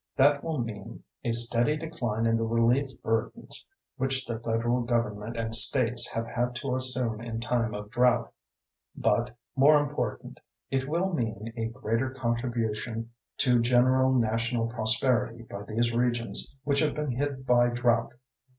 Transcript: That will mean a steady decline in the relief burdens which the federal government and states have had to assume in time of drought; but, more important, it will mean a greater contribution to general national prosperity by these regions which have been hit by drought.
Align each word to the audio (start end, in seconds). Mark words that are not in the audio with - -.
That 0.15 0.43
will 0.43 0.57
mean 0.57 1.03
a 1.23 1.31
steady 1.31 1.77
decline 1.77 2.25
in 2.25 2.35
the 2.35 2.43
relief 2.43 2.87
burdens 3.03 3.67
which 3.97 4.25
the 4.25 4.39
federal 4.39 4.81
government 4.81 5.37
and 5.37 5.53
states 5.53 6.09
have 6.11 6.25
had 6.25 6.55
to 6.55 6.73
assume 6.73 7.21
in 7.21 7.39
time 7.39 7.75
of 7.75 7.91
drought; 7.91 8.33
but, 8.95 9.37
more 9.55 9.77
important, 9.79 10.39
it 10.71 10.89
will 10.89 11.13
mean 11.13 11.53
a 11.55 11.67
greater 11.67 12.09
contribution 12.09 13.11
to 13.37 13.61
general 13.61 14.17
national 14.17 14.69
prosperity 14.69 15.43
by 15.43 15.61
these 15.67 15.93
regions 15.93 16.51
which 16.63 16.79
have 16.79 16.95
been 16.95 17.11
hit 17.11 17.45
by 17.45 17.67
drought. 17.69 18.13